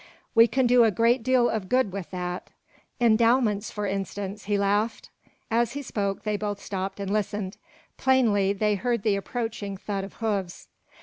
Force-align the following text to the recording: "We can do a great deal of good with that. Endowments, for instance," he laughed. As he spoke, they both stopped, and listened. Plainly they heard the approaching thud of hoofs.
"We 0.33 0.47
can 0.47 0.65
do 0.65 0.83
a 0.83 0.89
great 0.89 1.21
deal 1.21 1.47
of 1.47 1.69
good 1.69 1.91
with 1.91 2.09
that. 2.09 2.49
Endowments, 2.99 3.69
for 3.69 3.85
instance," 3.85 4.45
he 4.45 4.57
laughed. 4.57 5.11
As 5.51 5.73
he 5.73 5.83
spoke, 5.83 6.23
they 6.23 6.37
both 6.37 6.59
stopped, 6.59 6.99
and 6.99 7.13
listened. 7.13 7.57
Plainly 7.97 8.51
they 8.51 8.73
heard 8.73 9.03
the 9.03 9.15
approaching 9.15 9.77
thud 9.77 10.03
of 10.03 10.13
hoofs. 10.13 10.69